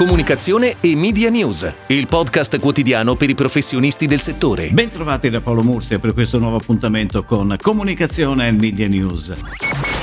[0.00, 4.70] comunicazione e media news, il podcast quotidiano per i professionisti del settore.
[4.70, 9.36] Bentrovati da Paolo Mursia per questo nuovo appuntamento con Comunicazione e Media News.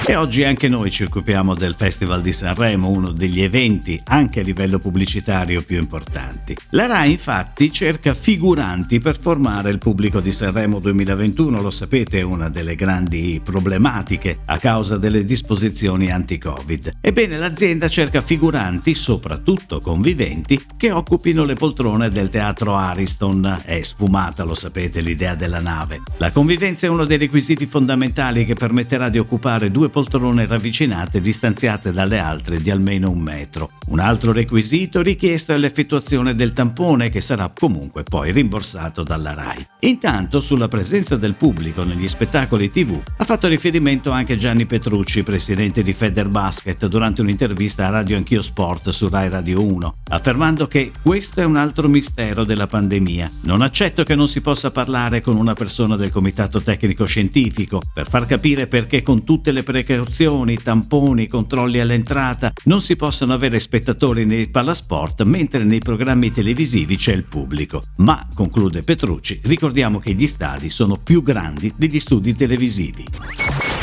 [0.10, 4.44] E oggi anche noi ci occupiamo del Festival di Sanremo, uno degli eventi anche a
[4.44, 6.56] livello pubblicitario più importanti.
[6.70, 12.22] La RAI infatti cerca figuranti per formare il pubblico di Sanremo 2021, lo sapete è
[12.22, 17.00] una delle grandi problematiche a causa delle disposizioni anti-Covid.
[17.02, 23.62] Ebbene l'azienda cerca figuranti, soprattutto conviventi, che occupino le poltrone del teatro Ariston.
[23.64, 26.02] È sfumata, lo sapete, l'idea della nave.
[26.18, 31.94] La convivenza è uno dei requisiti fondamentali che permetterà di occupare due poltrone ravvicinate distanziate
[31.94, 33.72] dalle altre di almeno un metro.
[33.88, 39.68] Un altro requisito richiesto è l'effettuazione del tampone che sarà comunque poi rimborsato dalla RAI.
[39.82, 45.82] Intanto sulla presenza del pubblico negli spettacoli TV ha fatto riferimento anche Gianni Petrucci, presidente
[45.82, 49.67] di Federbasket, durante un'intervista a Radio Anch'io Sport su Rai Radio 1,
[50.10, 53.32] affermando che questo è un altro mistero della pandemia.
[53.42, 58.08] Non accetto che non si possa parlare con una persona del comitato tecnico scientifico per
[58.08, 64.26] far capire perché con tutte le precauzioni, tamponi, controlli all'entrata, non si possono avere spettatori
[64.26, 67.82] nei palasport mentre nei programmi televisivi c'è il pubblico.
[67.98, 73.06] Ma, conclude Petrucci, ricordiamo che gli stadi sono più grandi degli studi televisivi.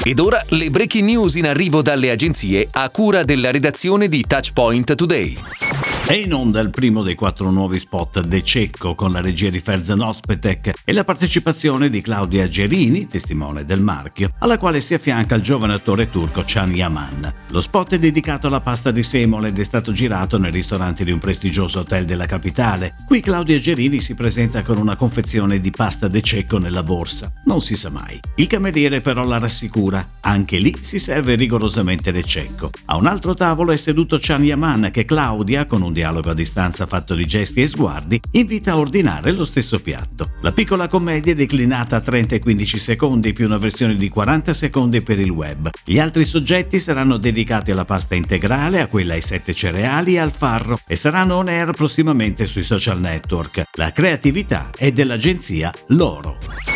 [0.03, 4.94] Ed ora le breaking news in arrivo dalle agenzie a cura della redazione di Touchpoint
[4.94, 5.73] Today.
[6.06, 9.58] È in onda il primo dei quattro nuovi spot De Cecco con la regia di
[9.58, 15.34] Ferzan Ospetek e la partecipazione di Claudia Gerini, testimone del marchio, alla quale si affianca
[15.34, 17.32] il giovane attore turco Can Yaman.
[17.48, 21.10] Lo spot è dedicato alla pasta di semole ed è stato girato nel ristorante di
[21.10, 22.97] un prestigioso hotel della capitale.
[23.06, 27.32] Qui Claudia Gerini si presenta con una confezione di pasta De Cecco nella borsa.
[27.47, 28.20] Non si sa mai.
[28.36, 30.06] Il cameriere però la rassicura.
[30.20, 32.69] Anche lì si serve rigorosamente De Cecco.
[32.86, 36.84] A un altro tavolo è seduto Can Yaman che Claudia, con un dialogo a distanza
[36.84, 40.33] fatto di gesti e sguardi, invita a ordinare lo stesso piatto.
[40.42, 44.53] La piccola commedia è declinata a 30 e 15 secondi più una versione di 40
[44.53, 45.71] secondi per il web.
[45.82, 50.32] Gli altri soggetti saranno dedicati alla pasta integrale, a quella ai sette cereali e al
[50.32, 53.62] farro e saranno on air prossimamente sui social network.
[53.78, 56.74] La creatività è dell'agenzia Loro.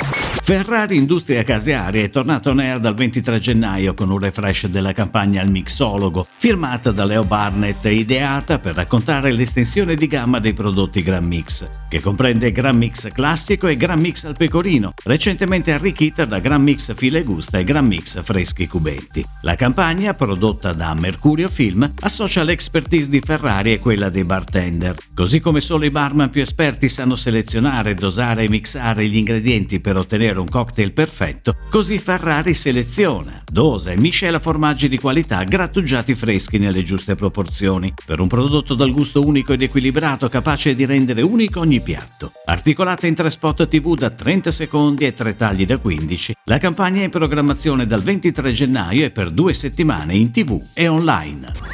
[0.49, 5.43] Ferrari Industria Casearia è tornato on air dal 23 gennaio con un refresh della campagna
[5.43, 11.03] al mixologo, firmata da Leo Barnett e ideata per raccontare l'estensione di gamma dei prodotti
[11.03, 16.39] Gran Mix, che comprende Gran Mix classico e Gran Mix al pecorino, recentemente arricchita da
[16.39, 19.23] Gran Mix file gusta e Gran Mix freschi cubetti.
[19.43, 24.97] La campagna, prodotta da Mercurio Film, associa l'expertise di Ferrari e quella dei bartender.
[25.15, 29.99] Così come solo i barman più esperti sanno selezionare, dosare e mixare gli ingredienti per
[29.99, 36.59] ottenere un cocktail perfetto, così Ferrari seleziona, dosa e miscela formaggi di qualità grattugiati freschi
[36.59, 41.61] nelle giuste proporzioni, per un prodotto dal gusto unico ed equilibrato capace di rendere unico
[41.61, 42.33] ogni piatto.
[42.47, 47.01] Articolata in tre spot TV da 30 secondi e tre tagli da 15, la campagna
[47.01, 51.68] è in programmazione dal 23 gennaio e per due settimane in TV e online.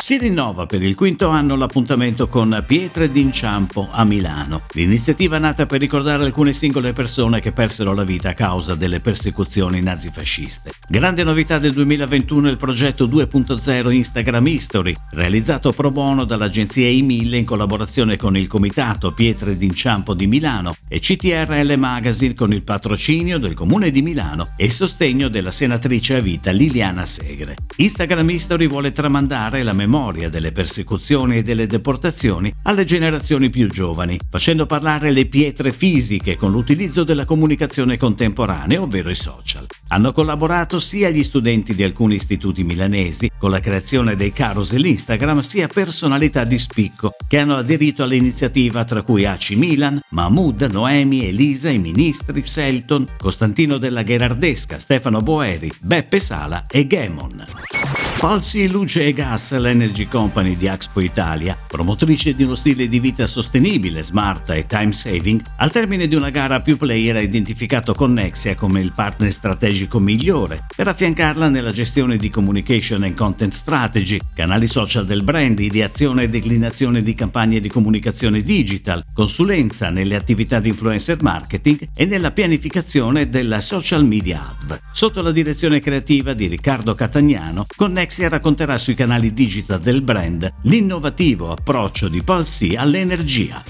[0.00, 4.62] Si rinnova per il quinto anno l'appuntamento con Pietre d'Inciampo a Milano.
[4.72, 9.00] L'iniziativa è nata per ricordare alcune singole persone che persero la vita a causa delle
[9.00, 10.72] persecuzioni nazifasciste.
[10.88, 17.34] Grande novità del 2021 è il progetto 2.0 Instagram History, realizzato pro bono dall'agenzia E1000
[17.34, 23.38] in collaborazione con il Comitato Pietre d'Inciampo di Milano e CTRL Magazine con il patrocinio
[23.38, 27.56] del Comune di Milano e il sostegno della senatrice a vita Liliana Segre.
[27.76, 33.68] Instagram History vuole tramandare la memoria memoria delle persecuzioni e delle deportazioni alle generazioni più
[33.68, 39.66] giovani, facendo parlare le pietre fisiche con l'utilizzo della comunicazione contemporanea, ovvero i social.
[39.88, 45.40] Hanno collaborato sia gli studenti di alcuni istituti milanesi con la creazione dei carousel Instagram,
[45.40, 51.68] sia personalità di spicco che hanno aderito all'iniziativa tra cui AC Milan, Mahmoud, Noemi, Elisa,
[51.68, 58.09] i ministri, Selton, Costantino della Gherardesca, Stefano Boeri, Beppe Sala e Gemon.
[58.20, 63.26] Falsi Luce e Gas, l'Energy Company di Axpo Italia, promotrice di uno stile di vita
[63.26, 68.56] sostenibile, smart e time saving, al termine di una gara più player ha identificato Connexia
[68.56, 74.66] come il partner strategico migliore per affiancarla nella gestione di communication and content strategy, canali
[74.66, 80.68] social del brand, ideazione e declinazione di campagne di comunicazione digital, consulenza nelle attività di
[80.68, 84.78] influencer marketing e nella pianificazione della social media ad.
[84.92, 90.52] Sotto la direzione creativa di Riccardo Catagnano, Connexia Alexia racconterà sui canali digital del brand
[90.62, 93.62] l'innovativo approccio di Paul C all'energia.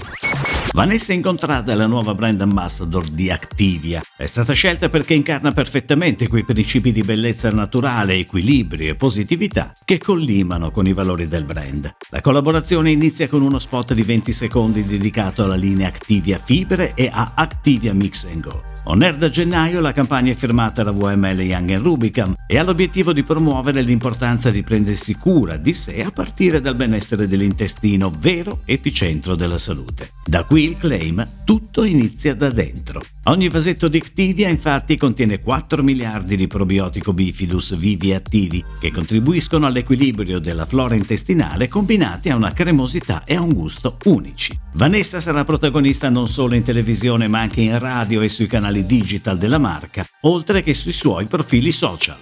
[0.73, 4.01] Vanessa Incontrada è la nuova brand ambassador di Activia.
[4.17, 9.99] È stata scelta perché incarna perfettamente quei principi di bellezza naturale, equilibrio e positività che
[9.99, 11.93] collimano con i valori del brand.
[12.09, 17.11] La collaborazione inizia con uno spot di 20 secondi dedicato alla linea Activia Fibre e
[17.13, 18.70] a Activia Mix Go.
[18.85, 23.13] On air da gennaio la campagna è firmata da VML Young Rubicam e ha l'obiettivo
[23.13, 29.35] di promuovere l'importanza di prendersi cura di sé a partire dal benessere dell'intestino, vero epicentro
[29.35, 30.11] della salute.
[30.25, 33.03] Da qui il claim tutto inizia da dentro.
[33.25, 38.91] Ogni vasetto di Activia infatti contiene 4 miliardi di probiotico bifidus vivi e attivi che
[38.91, 44.57] contribuiscono all'equilibrio della flora intestinale combinati a una cremosità e a un gusto unici.
[44.73, 49.37] Vanessa sarà protagonista non solo in televisione ma anche in radio e sui canali digital
[49.37, 52.17] della marca, oltre che sui suoi profili social.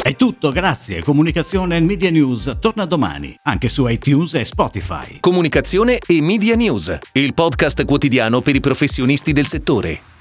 [0.00, 1.02] È tutto, grazie.
[1.02, 5.18] Comunicazione e Media News torna domani, anche su iTunes e Spotify.
[5.18, 10.11] Comunicazione e Media News, il podcast quotidiano per i professionisti del settore.